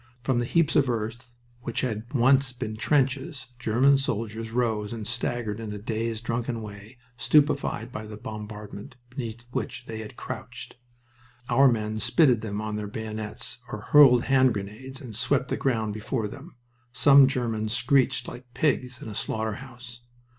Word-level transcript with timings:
From 0.23 0.39
the 0.39 0.45
heaps 0.45 0.75
of 0.75 0.89
earth 0.89 1.29
which 1.61 1.81
had 1.81 2.11
once 2.11 2.53
been 2.53 2.75
trenches 2.75 3.49
German 3.59 3.99
soldiers 3.99 4.49
rose 4.49 4.91
and 4.93 5.05
staggered 5.05 5.59
in 5.59 5.71
a 5.73 5.77
dazed, 5.77 6.23
drunken 6.23 6.63
way, 6.63 6.97
stupefied 7.17 7.91
by 7.91 8.07
the 8.07 8.17
bombardment 8.17 8.95
beneath 9.11 9.45
which 9.51 9.85
they 9.85 9.99
had 9.99 10.15
crouched. 10.15 10.75
Our 11.49 11.71
men 11.71 11.99
spitted 11.99 12.41
them 12.41 12.59
on 12.61 12.77
their 12.77 12.87
bayonets 12.87 13.59
or 13.71 13.81
hurled 13.91 14.23
hand 14.23 14.55
grenades, 14.55 15.01
and 15.01 15.15
swept 15.15 15.49
the 15.49 15.55
ground 15.57 15.93
before 15.93 16.27
them. 16.27 16.55
Some 16.91 17.27
Germans 17.27 17.71
screeched 17.71 18.27
like 18.27 18.51
pigs 18.55 19.03
in 19.03 19.07
a 19.07 19.13
slaughter 19.13 19.57
house. 19.57 19.99